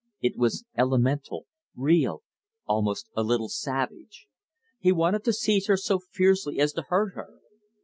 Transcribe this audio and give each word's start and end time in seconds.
It 0.19 0.35
was 0.35 0.65
elemental, 0.75 1.45
real, 1.75 2.23
almost 2.65 3.07
a 3.15 3.21
little 3.21 3.49
savage. 3.49 4.25
He 4.79 4.91
wanted 4.91 5.23
to 5.25 5.33
seize 5.33 5.67
her 5.67 5.77
so 5.77 5.99
fiercely 5.99 6.57
as 6.59 6.73
to 6.73 6.85
hurt 6.89 7.13
her. 7.13 7.35